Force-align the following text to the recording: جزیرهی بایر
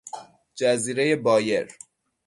جزیرهی 0.55 1.15
بایر 1.15 1.67